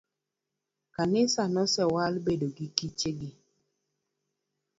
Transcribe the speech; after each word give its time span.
Kanisa 0.95 1.41
mosewal 1.53 2.13
bedo 2.25 2.47
gi 2.55 2.67
kichegi 2.77 3.29